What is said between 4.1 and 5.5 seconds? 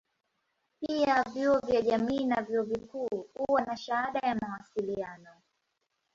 ya mawasiliano.